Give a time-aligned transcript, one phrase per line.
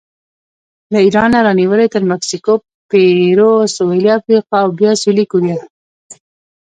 [0.91, 2.53] له ایرانه رانیولې تر مکسیکو،
[2.89, 5.57] پیرو، سویلي افریقا او بیا سویلي کوریا